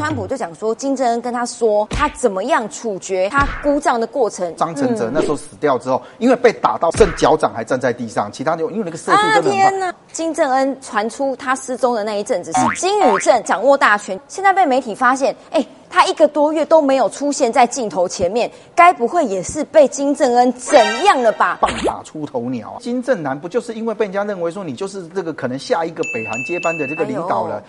[0.00, 4.56] 川普就讲说，金正恩跟他说他怎么样处决他姑丈的过程。
[4.56, 9.70] 张承泽那时候死掉之后，因为被打到剩脚掌还站在地上，其他就因为那个射速真的很快。
[9.72, 9.92] 呐！
[10.10, 21.58] 金正恩传出他失踪的那一阵子是金宇镇掌握大权，现在被媒体发现，哎，他一个多月都没有出现在镜头前面，该不会也是被金正恩怎样了吧？
[21.60, 22.76] 棒打出头鸟啊！
[22.80, 27.56] 金正男不就是因为被人家认为说你就是这个可能下一个北韩接班的这个领导了？
[27.56, 27.62] 好，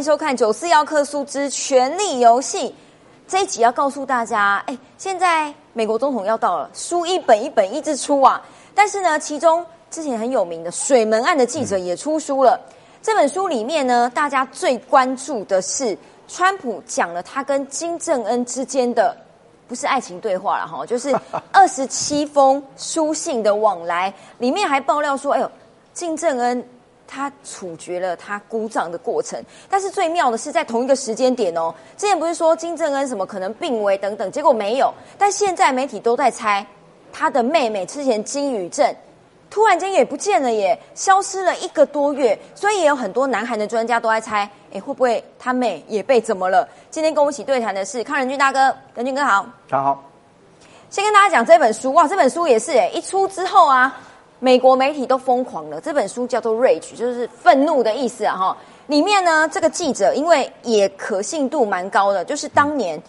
[0.00, 2.68] 迎收看《九四幺克苏之权力游戏》
[3.28, 8.40] 这一集，要告诉大家，哎，现在美国总统要到了，书一本一本一直出啊。
[8.74, 12.58] 但是呢，其中之前很有名的水门案的记者也出书了。
[13.02, 15.94] 这本书里面呢，大家最关注的是
[16.26, 19.14] 川普讲了他跟金正恩之间的
[19.68, 21.14] 不是爱情对话了哈，就是
[21.52, 25.50] 二十七封书信的往来，里面还爆料说，哎呦，
[25.92, 26.66] 金正恩。
[27.12, 31.74] 他处决了他鼓掌的过程，但是最妙的是在同一个时间点哦。
[31.96, 34.94] 之前不是说金正恩什么可能病危等等，结果没有。
[35.18, 36.64] 但现在媒体都在猜，
[37.12, 38.94] 他的妹妹之前金宇镇
[39.50, 42.38] 突然间也不见了耶，消失了一个多月。
[42.54, 46.68] 所以也有很多南韩的专家都在猜，哎，会不会他妹也被怎么了？
[46.92, 50.04] 今天跟我一起对谈的是康仁俊大哥，仁俊哥好，大家好。
[50.90, 54.00] 先跟大家讲这本书哇，这本书也是哎，一出之后啊。
[54.42, 58.34] 美国媒体都疯狂了，这本书叫做《Rage》，就是愤怒的意思啊！
[58.34, 63.00] 哈，里面呢，这个记者因为也可信度蛮高的，就是当年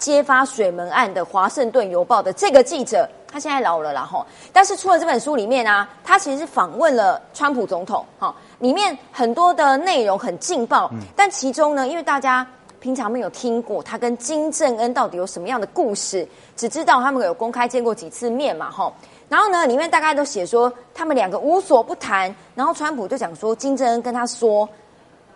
[0.00, 4.26] 揭发水门案的《华盛顿邮报》的这个记者，他现在老了啦，哈。
[4.52, 12.44] 但是出了这本书里面啊，他其实是访问了川普总统，哈，里面很多的内容很劲爆，但其中呢，因为大家
[12.80, 18.92] 平常没有听过他跟金正恩到底有什么样的故事，只知道他们有公开见过几次面嘛，哈。
[19.28, 22.34] 然后呢，里面大概都写说他们两个无所不谈。
[22.54, 24.68] 然后川普就讲说，金正恩跟他说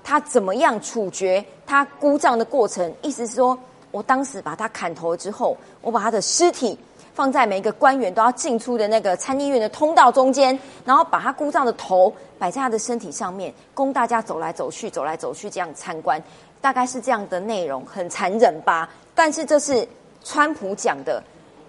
[0.04, 3.58] 他怎么样处决他姑丈的过程，意思是说
[3.90, 6.78] 我当时把他砍头之后，我把他的尸体
[7.14, 16.22] 放在每一个官员都要进出的那个参议院的通道中间，然后把他姑丈的头摆在他的身体上面，供大家走来走去、走来走去这样参观，
[16.60, 18.88] 大概是这样的内容，很残忍吧？
[19.14, 19.88] 但是这是
[20.22, 21.22] 川普讲的。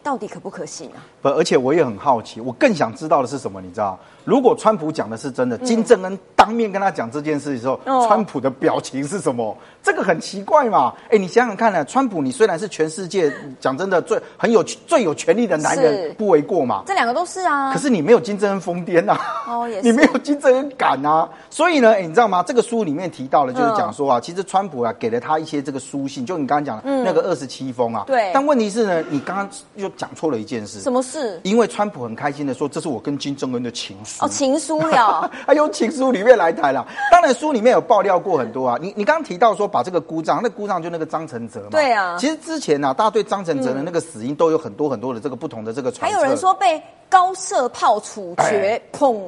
[0.04, 1.00] 到底可不可信啊？
[1.22, 3.62] 不，而且我也很好奇，我更想知道的是什么？
[3.62, 9.56] 你知道，如果川普讲的是真的，金正恩当面跟他讲这件事的时候，川普的表情是什么？
[9.82, 10.94] 这个很奇怪嘛？
[11.10, 16.84] 哎，你想想看呢，川普你虽然是全世界讲真的最很有最有权力的男人，不为过嘛？
[16.86, 17.74] 这两个都是啊。
[17.74, 19.18] 可是你没有金正恩疯癫呐，
[19.48, 21.28] 哦，也是，你没有金正恩敢啊。
[21.50, 22.44] 所以呢，哎，你知道吗？
[22.44, 28.04] 这个书里面提到了，就是讲说啊，其实川普啊给了他一些这个书信，就你刚刚讲的那个二十七封啊。
[28.06, 28.32] 对。
[28.34, 30.80] 但问题是呢，你刚刚又讲错了一件事。
[30.80, 31.42] 什么事？
[31.44, 34.24] 因为川普很开心的说，这是我跟金正恩的情书。
[34.24, 35.30] 哦，情书了。
[35.46, 36.88] 他用情书里面来谈了。
[37.12, 38.78] 当然，书里面有爆料过很多啊。
[38.82, 41.68] 你你刚刚提到说把这个姑丈，那姑丈就那个张承泽嘛。
[41.72, 42.16] 对啊。
[42.18, 49.20] 其实之前呢，大家对张承泽的那个死因都有很多很多的这个不同的这个传还有人说被高射炮处决，砰。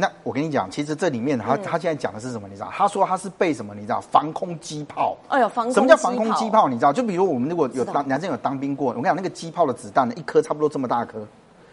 [0.00, 2.46] 那我跟你讲，其实这里面他他现在讲的是什么？
[2.46, 2.68] 你知道？
[2.72, 3.74] 他说他是被什么？
[3.74, 4.00] 你知道？
[4.00, 5.16] 防空机炮。
[5.26, 6.68] 哎呦，防空什么叫防空机炮？
[6.68, 6.92] 你知道？
[6.92, 11.18] 就比如我们如果有当男生有当兵过，我跟你讲，那个机炮的子弹呢，一颗差不多这么大颗。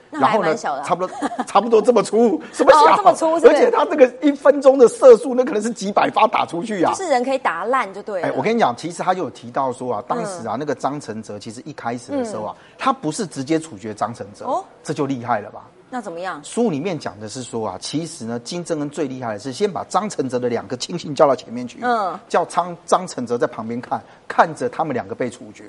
[0.09, 1.09] 然后呢，差不多
[1.45, 2.95] 差不多这么粗， 什么小？
[2.95, 6.93] 这么粗，而且它这个一分钟的射速，那可能是几百发打出去啊！
[6.93, 8.21] 就是人可以打烂就对。
[8.21, 15.67] 哎，我跟你讲，其实他就有提到说啊，当时啊，那个张承泽其实一开始的时候啊，他不是直接处决张承泽，哦，这就厉害了吧？
[15.95, 16.43] 那怎么样？
[16.43, 25.63] 书里面讲的是说啊，其实呢，金正恩最厉害的是先把张承泽的两个亲信叫到前面去，嗯，叫张张承泽在旁边看，看着他们两个被处决。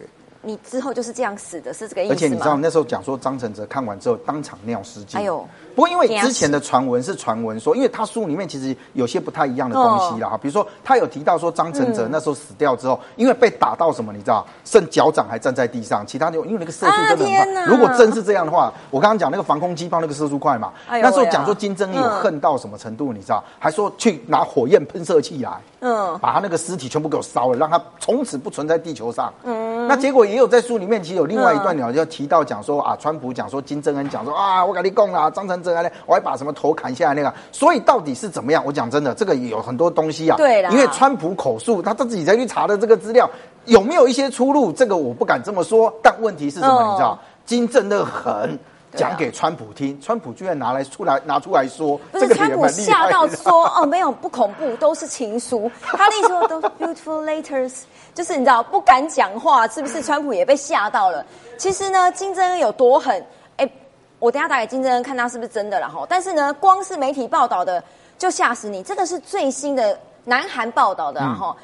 [0.47, 5.19] 你之后就是这样死的，是这个意思而且你知道那时候讲说张承泽看完之后当场尿失禁。
[5.19, 5.45] 哎呦！
[5.75, 17.66] 不过因为之前的传闻是传闻说，因为他书里面其实有些不太一样的东西啦哈，比如说他有提到说张承泽那时候死掉之后，因为被打到什么你知道，剩脚掌还站在地上，其他就因为那个射速真的很快。
[17.66, 29.33] 如果真是这样的话，我刚刚讲那个防空机炮那个射速快嘛，那时候讲说金正恩有恨到什么程度你知道，还说去拿火焰喷射器来，嗯，把他那个尸体全部给我烧了，让他从此不存在地球上。
[29.45, 29.56] 嗯，
[29.88, 35.83] 那结果也有在书里面其实有另外一段鸟就提到讲说啊，川普讲说金正恩讲说啊，我跟你讲啦，张成泽啊。
[36.06, 38.62] 我还把什么头砍下来那个，所以到底是怎么样？
[38.65, 40.36] 我讲真的，这个有很多东西啊。
[40.36, 43.28] 对因为川普口述，他自己再去查的这个资料，
[43.66, 44.72] 有没有一些出入？
[44.72, 45.92] 这个我不敢这么说。
[46.03, 46.91] 但问题是什么？
[46.91, 48.59] 你知道，金正的狠
[48.97, 55.71] 讲给川普听，川普居然拿来出来拿出来说，不是川普吓到说哦，没有不恐怖，都是情书。
[55.83, 57.83] 他的意思说都是 beautiful letters，
[58.15, 60.01] 就是你知道不敢讲话，是不是？
[60.03, 61.25] 川普也被吓到了。
[61.59, 63.25] 其实呢，金正恩有多狠？
[63.57, 63.71] 哎，
[64.19, 66.07] 我等下打给金正恩，看他是不是真的了哈。
[66.09, 67.83] 但是呢，光是媒体报道的
[68.19, 71.54] 就吓死你，这个是最新的南韩报道的哈。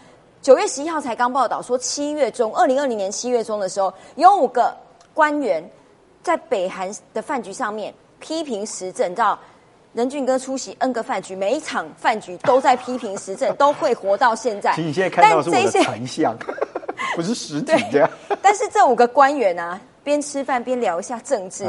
[0.40, 4.76] 九月十一号才刚报道说，七月中，二零二零年七月中的时候，有五个
[5.14, 5.62] 官员。
[6.22, 9.38] 在北韩的饭局上面批评时政，到
[9.92, 14.72] 任俊哥出席 N 个饭局，每一场饭局都在批评时政，都会活到现在。
[14.74, 16.36] 其实你现在看到是我的残像，
[17.16, 18.08] 不是实体这样。
[18.40, 21.66] 但是这五个官员啊，边吃饭边聊一下政治，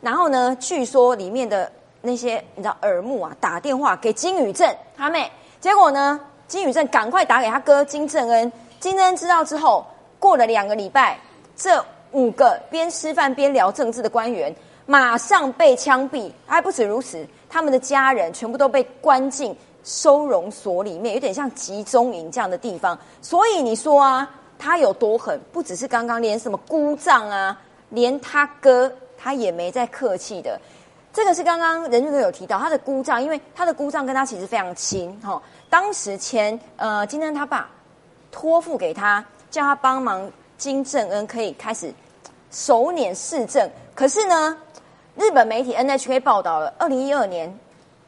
[0.00, 1.70] 然后呢，据说里面的
[2.00, 5.30] 那些你知道耳目啊，打电话给金宇镇他妹，
[5.60, 6.18] 结果呢，
[6.48, 8.50] 金宇镇赶快打给他哥金正恩，
[8.80, 9.86] 金正恩知道之后，
[10.18, 11.18] 过了两个礼拜，
[11.54, 11.84] 这。
[12.12, 14.54] 五个边吃饭边聊政治的官员，
[14.86, 16.30] 马上被枪毙。
[16.46, 22.98] 还不止如此，他们的家人全部都被关进收容所里面，有点像集中营这样的地方。
[23.22, 24.28] 所以你说啊，
[24.58, 25.40] 他有多狠？
[25.52, 27.56] 不只是刚刚连什么姑丈啊，
[27.90, 30.60] 连他哥他也没在客气的。
[31.12, 35.16] 这个是刚刚任俊哥有提到他的姑丈，因为他的姑丈跟他其实非常亲。
[35.22, 37.70] 哈，当时前呃金正他爸
[38.32, 40.30] 托付给他，叫他帮忙。
[40.60, 41.90] 金正恩可以开始
[42.50, 44.56] 首捻市政，可是呢，
[45.16, 47.56] 日本媒体 NHK 报道了，二零一二年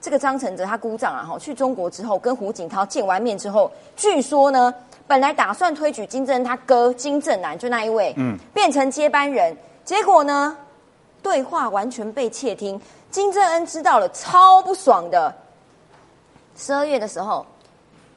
[0.00, 4.74] 这个张承泽他姑丈啊，哈，去中国之后跟胡锦涛见完面之后，据说呢，
[5.06, 10.56] 本来打算推举金正恩他哥金正男，就那一位，嗯，变成接班人，结果呢，
[11.22, 12.80] 对话完全被窃听，
[13.10, 15.32] 金正恩知道了，超不爽的。
[16.56, 17.46] 十二月的时候，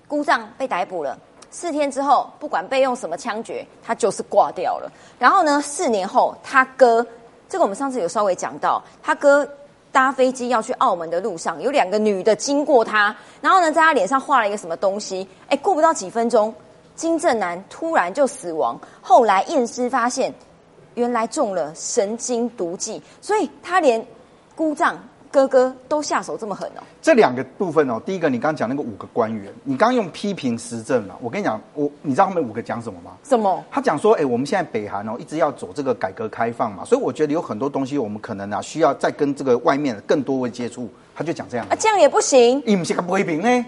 [0.08, 1.18] 姑丈被逮捕了。
[1.52, 4.92] 四天之后，不管被用什么枪决，他就是挂掉了。
[5.18, 7.06] 然后呢，四年后，他哥，
[7.48, 9.48] 这个我们上次有稍微讲到，他哥
[9.92, 15.28] 搭飞机要去澳门的路上，有两个女的经过他，然后呢，在他脸上画了一个什么东西。
[15.48, 16.54] 哎，过不到几分钟，
[16.96, 18.78] 金正男突然就死亡。
[19.02, 20.34] 后来验尸发现，
[20.96, 24.06] 原来中了神经毒剂，所以他连
[24.56, 25.02] 姑丈。
[25.36, 26.84] 哥哥都下手这么狠哦！
[27.02, 31.16] 这两个部分哦，第一个你刚刚讲那个五个官员，你刚刚用批评时政嘛？
[31.22, 33.12] 我跟你讲，我你知道他们五个讲什么吗？
[33.22, 33.62] 什么？
[33.70, 40.90] 他讲说，哎，我们现在北韩哦，一直要走这个改革开放嘛，所以我觉得有很多东西我们可能啊，需要再跟这个外面更多的接触。
[41.14, 42.64] 他就讲这样啊，这样也不行。
[42.66, 43.66] 你们是个不平呢？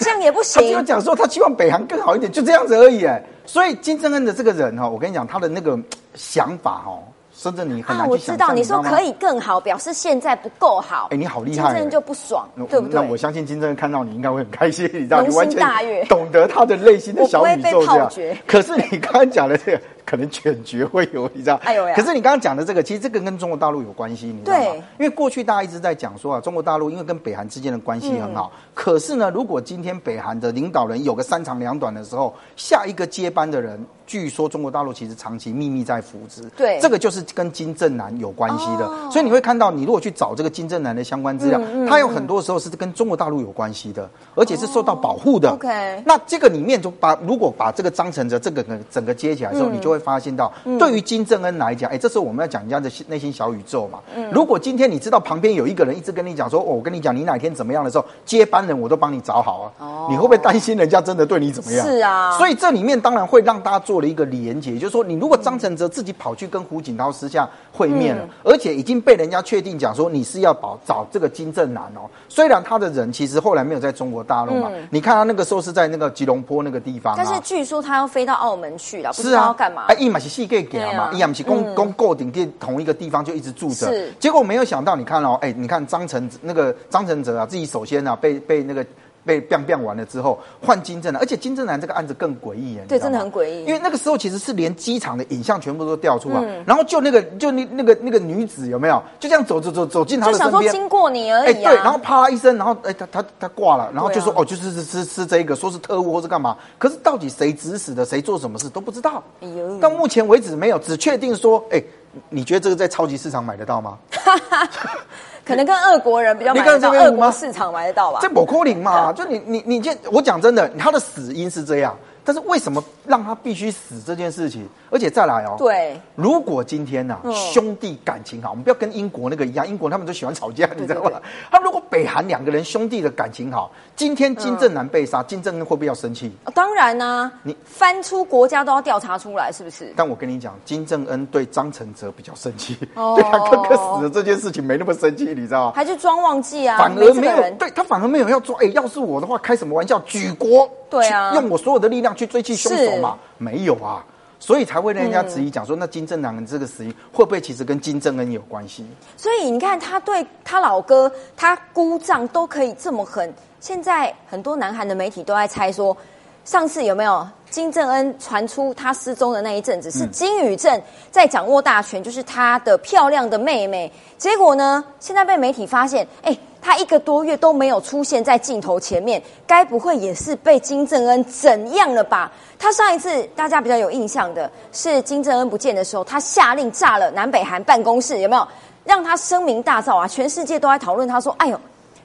[0.00, 0.70] 这样也不行。
[0.74, 3.06] 他就讲说，他希望北韩更好一点，就这样子而已。
[3.06, 5.78] 哎，所以金正恩的这个人哈，我跟你讲，他的那个
[6.14, 6.98] 想法哈。
[7.44, 11.08] 甚至你很难我知道，你说可以更好，表示现在不够好。
[11.10, 11.74] 哎，你好厉害！
[11.74, 12.94] 金正就不爽，对不对？
[12.94, 15.62] 那我相信金正看到你应该会很开心，你知道，你完全
[16.06, 18.10] 懂得他的内心的小宇宙这样。
[18.46, 19.80] 可是你刚刚讲的这个。
[20.04, 21.56] 可能犬绝会有，你知道？
[21.64, 21.94] 哎呦呀！
[21.96, 24.84] 可是你刚刚讲的这个，其实这个跟中国大陆有关系，你知道吗？
[24.98, 28.52] 因为过去大家一直在讲说啊，中国大陆因为跟北韩之间的关系很好。
[28.74, 36.42] 可是呢，如果今天北韩的领导人有个三长两短的时候，下一个接班的人，据说中国大陆其实长期秘密在扶植。
[36.56, 38.86] 对，这个就是跟金正男有关系的。
[39.10, 45.50] 所以你会看到，你如果去找这个金正男的相关资料，他有很多时候是跟中国大陆有关系的，而且是受到保护的。
[45.50, 50.52] OK，那这个里面就把如果把这个张承泽这个整个接起来之后，你就会发现到。
[50.78, 53.98] 对于金正恩来讲，哎，这时候我们要讲人家的内心小宇宙嘛。
[54.14, 59.66] 嗯，如果今天你知道旁边有一个人一直跟你讲说，哦，我跟你讲，你哪天怎么样的时候，接班人我都帮你找好啊。
[59.78, 61.86] 哦，你会不会担心人家真的对你怎么样？
[61.86, 62.36] 是啊。
[62.36, 72.08] 所以这里面当然会让大家做了一个连结，就是说，你如果张承泽自己跑去跟胡锦涛私下会面了，而且已经被人家确定讲说你是要保找这个金正男哦。
[72.28, 79.83] 虽然他的人其实后来没有在中国大陆嘛，你看他那个时候是在那个吉隆坡那个地方，但是据说他要飞到澳门去了，不知道要干嘛。
[79.86, 88.84] 哎，一嘛是细个给嘛，一样是公公过顶店同一个地方就一直住着，结果没有想到，你看哦，哎，你看张成那个张成哲啊，自己首先啊被被那个。
[89.24, 93.64] 被变变完了之后，换金正男，而且金正男这个案子更诡异，对，真的很诡异。
[93.64, 101.46] 因为那个时候其实是连机场的影像全部都调出来，然后就那个就那那个那个女子有没有就这样走走走走进他的身边，想说经过你而已。
[101.46, 106.56] 哎，对，然后啪一声，然后哎他他他挂了，然后就说哦，就是是是是这个，说是特务或是干嘛？
[106.78, 109.22] 可是到底谁指使的，谁做什么事都不知道。
[109.40, 111.82] 哎呦，到目前为止没有，只确定说，哎，
[112.30, 113.98] 你觉得这个在超级市场买得到吗？
[115.44, 118.18] 可能跟俄国人比较买得到，俄国市场买得到吧？
[118.22, 119.12] 这不可零嘛？
[119.12, 121.94] 就你你你，这我讲真的，他的死因是这样。
[122.24, 124.66] 但是为什么让他必须死这件事情？
[124.90, 131.20] 而且再来哦，对，如果今天呐兄弟感情好，我们不要跟英国那个一样，英国他们都喜欢吵架，你知道吗？
[131.50, 136.32] 他如果北韩两个人兄弟的感情好，今天金正男被杀，金正恩会不会要生气？
[136.54, 139.92] 当然呢，你翻出国家都要调查出来，是不是？
[139.96, 145.72] 但我跟你讲，金正恩对张承泽比较生气，对他哥哥死了这件事情没那么生气，你知道吗？
[145.74, 146.78] 还是装忘记啊？
[146.78, 148.56] 反而没有，对他反而没有要做。
[148.62, 149.98] 哎，要是我的话，开什么玩笑？
[150.06, 153.18] 举国对啊，用我所有的力量去追击凶手嘛？
[153.38, 154.04] 没有啊，
[154.38, 158.86] 所以才会让人家质疑，讲说那金正男这个死因会不会其实跟金正恩有关系？
[159.16, 163.32] 所以你看，他对他老哥，他姑丈都可以这么狠。
[163.60, 165.96] 现在很多南韩的媒体都在猜说，
[166.44, 170.82] 上次有没有金正恩传出他失踪的那一阵子，是金宇镇
[171.12, 173.92] 在掌握大权，就是他的漂亮的妹妹。
[174.18, 176.36] 结果呢，现在被媒体发现，哎。
[176.66, 182.32] 他一个多月都没有出现在镜头前面，该不会也是被金正恩怎样了吧？
[182.58, 188.48] 他上一次大家比较有印象的是金正恩不见的时候，他下令炸了南北韩办公室，有没有
[188.82, 190.08] 让他声名大噪啊？
[190.08, 191.60] 全世界都在讨论，他说：“哎呦，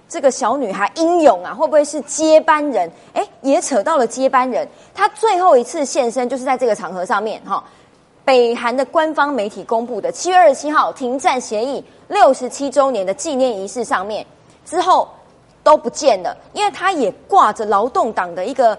[0.10, 4.68] 这个小女孩英勇啊，会不会是接班人？”哎，也扯到了接班人。
[4.94, 7.64] 她最后一次现身就是在这个场合上面，哈，
[8.26, 14.26] 北韩的官方媒体公布的七月二十七号停战协议六十七周年的纪念仪式上面。
[14.66, 15.08] 之后
[15.64, 18.78] 都不见了，因为他也挂着劳动党的一个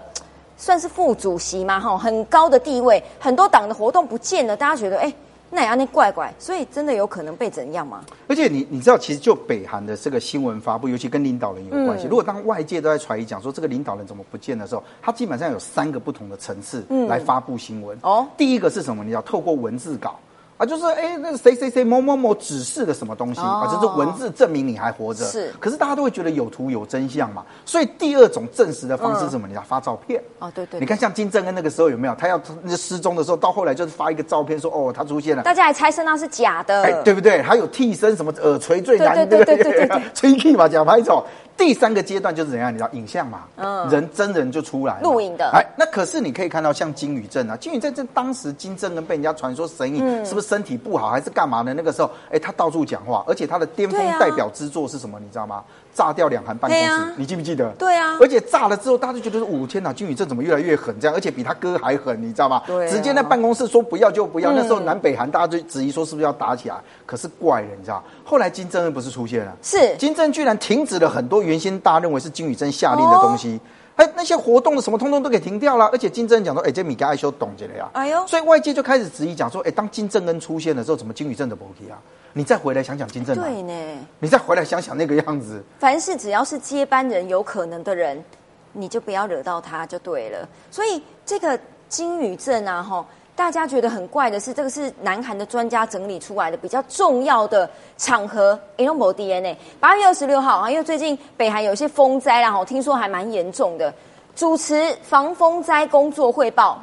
[0.55, 5.13] 算是副主席嘛，哈，很高的地位，很多党的活动不见了，大家觉得哎，
[5.51, 8.03] 那也那怪怪，所以真的有可能被怎样吗？
[8.27, 12.07] 而且你你知道，其实就北韩的这个新闻发布，尤其跟领导人有关系。
[12.07, 17.97] 如果当外界都在揣疑讲说这个领导人怎么不见的时候，他基本上有三个不同的层次来发布新闻。
[18.01, 19.03] 哦，第一个是什么？
[19.03, 20.17] 你要透过文字稿。
[20.61, 23.65] 啊，就是哎，那个谁谁谁某某某指示的什么东西啊？
[23.65, 25.25] 就是文字证明你还活着。
[25.25, 27.43] 是，可是大家都会觉得有图有真相嘛。
[27.65, 29.47] 所以第二种证实的方式是什么？
[29.47, 30.21] 你要发照片。
[30.37, 30.79] 哦，对对。
[30.79, 32.13] 你看，像金正恩那个时候有没有？
[32.13, 35.41] 他要那失踪的时候，到后来就是发一个照片说哦，他出现了。
[35.41, 37.41] 大家还猜测那是假的，哎，对不对？
[37.41, 41.25] 还有替身什么耳垂最难，对对对对对，对， 吹气嘛，假拍照。
[41.57, 42.71] 第三个阶段就是怎样？
[42.73, 43.41] 你知道影像嘛？
[43.55, 45.49] 嗯，人真人就出来录影的。
[45.53, 51.73] 哎，那可是你可以看到像金宇镇啊，金宇镇这当时金正恩被人家传说神隐，是不是身体不好还是干嘛呢？
[51.75, 55.19] 那个时候，哎，他到处讲话，而且他的巅峰代表之作是什么？
[55.19, 55.63] 你知道吗？
[55.93, 57.69] 炸掉两韩办公室，你记不记得？
[57.77, 60.97] 对啊，而且炸了之后，大家就觉得说：“五天呐，金宇镇怎么越来越狠？
[60.99, 64.51] 这样，而且比他哥还狠，你知道吗？”对，直接在办公室说不要就不要。
[64.53, 66.75] 那时候南北韩大家就质疑说是不是要打起来？
[67.05, 68.03] 可是怪人，你知道？
[68.23, 69.55] 后来金正恩不是出现了？
[69.61, 73.59] 是金正居然停止了很多原先大家认为是金宇镇下令的东西，
[73.97, 75.85] 哎，那些活动的什么通通都给停掉了。
[75.91, 81.99] 而且金正恩讲说：“哎，这米格爱修懂着了呀。”哎呦，所以外界就开始质疑讲说：“哎，当金正恩出现的时候，怎么金宇镇的不 OK 啊？”
[82.33, 83.73] 你再回来想想金正对呢？
[84.19, 85.61] 你再回来想想那个样子。
[85.79, 88.23] 凡是只要是接班人有可能的人，
[88.71, 90.47] 你就不要惹到他就对了。
[90.71, 91.59] 所以这个
[91.89, 98.57] 金宇镇啊，哈，大家觉得很怪的是，这个是南韩的专家整理出来的比较重要的场合。
[98.77, 103.93] i n o DNA 八月二十六号啊，因为最近北韩有一些风灾然后听说还蛮严重的，
[104.37, 106.81] 主持防风灾工作汇报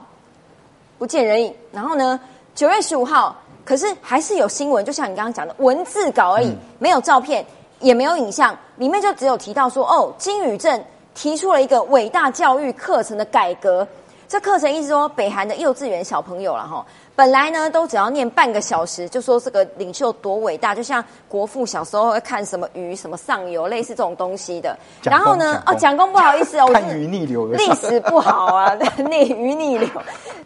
[0.99, 1.55] 不见人影。
[1.73, 2.21] 然后呢，
[2.55, 3.35] 九月十五号。
[3.69, 7.45] 可是还是有新闻，就像你刚刚讲的文字稿而已，没有照片，
[7.81, 10.83] 也没有影像，里面就只有提到说，哦，金宇镇
[11.15, 13.87] 提出了一个伟大教育课程的改革。
[14.27, 16.83] 这课程意思说，北韩的幼稚园小朋友了哈，
[17.15, 24.75] 本来呢都只要念半个小时，就说这个领袖多伟大，就像国父小时候会看什么鱼什么上游，类似这种东西的。
[25.03, 29.89] 然后呢，哦，蒋公不好意思哦， 看鱼逆流，历史不好啊， 逆鱼逆流，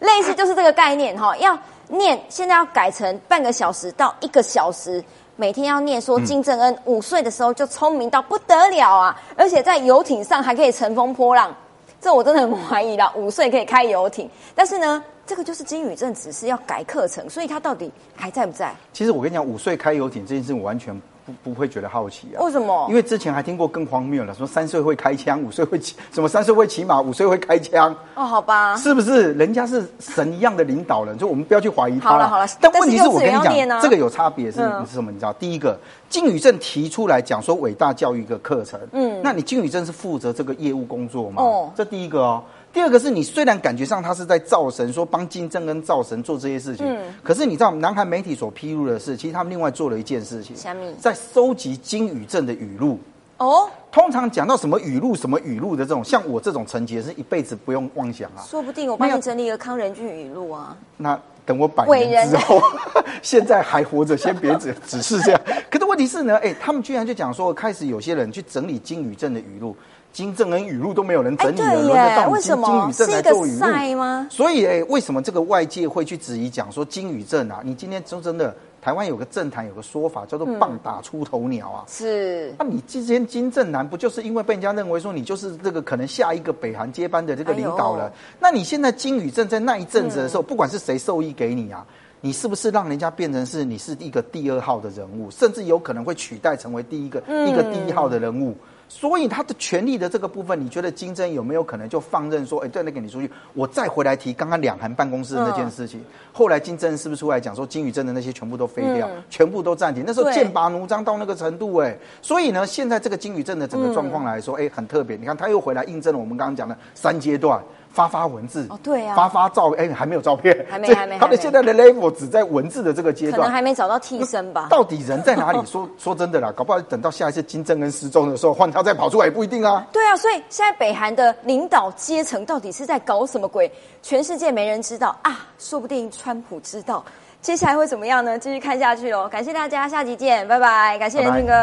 [0.01, 1.57] 类似就是这个概念哈，要。
[1.89, 5.03] 念现在要改成半个小时到一个小时，
[5.35, 11.55] 每天要念说金正恩五岁的时候就聪明到不得了啊，而且在游艇上还可以乘风破浪，
[12.01, 13.11] 这我真的很怀疑了。
[13.15, 18.73] 五岁可以开游艇，但是呢，这个就是金宇镇只是要改课程，所以他到底还在不在？
[18.91, 20.99] 其实我跟你讲，五岁开游艇这件事，我完全。
[21.25, 22.43] 不不会觉得好奇啊？
[22.43, 22.85] 为什么？
[22.89, 26.27] 因为之前还听过更荒谬的，说三岁会开枪，五岁会骑什么？
[26.27, 27.95] 三岁会骑马，五岁会开枪。
[28.15, 29.33] 哦，好吧，是不是？
[29.33, 32.09] 人家是神一样的领导人，就我们不要去怀疑他。
[32.09, 35.11] 好了好了，但问题是我跟你讲，这个有差别是是什么？
[35.11, 35.31] 你知道？
[35.33, 35.77] 第一个，
[36.09, 41.41] 金宇镇提出来讲说伟大教育一个课程，嗯，那你金宇镇是负责这个业务工作吗？
[41.41, 42.43] 哦，这第一个哦。
[42.73, 50.55] 第二个是你虽然感觉上他是在造神，说帮金正恩造神做这些事情，嗯，可是你知道南韩媒体所披露的是，其实他们另外做了一件事情，
[50.99, 52.99] 在收集金宇镇的语录。
[53.37, 58.41] 哦，通常讲到什么语录、什么语录的这种，像我这种层级是一辈子不用妄想啊。
[58.41, 60.75] 说不定我帮你整理个康仁俊语录啊。
[60.97, 62.61] 那等我百年之后，
[63.21, 65.41] 现在还活着，先别只只是这样。
[65.69, 69.75] 可是问题是呢，哎，他们居然就讲说，开始有些人去整理金宇镇的语录。
[70.13, 74.27] 金正恩语录都没有人整理了，轮得到金金宇镇来做语录吗？
[74.29, 77.61] 所以哎，为什么这个外界会去质疑讲说金宇镇啊？
[77.63, 81.83] 你今天真真的台湾有个政坛有个说法叫做棒打出头鸟啊？
[81.87, 82.53] 是。
[82.59, 88.13] 那你之前金正男不就是因为被人家认为说你就是这个可能下一个北韩接班的这个领导了？
[88.39, 91.83] 那你现在金宇镇在那一阵子的时候，不管是谁授意给你啊？
[92.21, 98.55] 你是不是让人家变成是你是一个第二号的人物，甚至有可能会取代成为第一个一个第一号的人物？
[98.95, 105.99] 所以他的权力的这个部分，你觉得金正有没有可能就放任说，哎，对，那个你出去，我再回来提刚刚两韩办公室的那件事情？
[106.31, 110.03] 后来金正是不是出来讲说，金宇镇的那些全部都废掉，全部都暂停？
[110.05, 115.17] 那时候剑拔弩张到那个程度，哎，所以呢，现在这个金宇镇的整个状况来说，哎，很特别。
[115.17, 117.59] 你看他又回来印证了我们刚刚讲的三阶段。
[117.93, 124.67] 发发文字哦，对呀，发发照哎，还没有照片，还没还没，他们现在的 level 只在文字的这个阶段，可能还没找到替身吧。
[124.69, 125.63] 到底人在哪里？
[125.69, 129.85] 说说真的啦，搞不好等到下一次金正恩失踪的时候，换他再跑出来也不一定啊。
[129.93, 133.71] 对啊，所以现在北韩的领导阶层到底是在搞什么鬼？
[134.01, 137.03] 全世界没人知道啊，说不定川普知道。
[137.41, 138.39] 接下来会怎么样呢？
[138.39, 139.27] 继续看下去喽。
[139.27, 140.97] 感谢大家，下集见，拜拜。
[140.97, 141.53] 感谢任俊哥。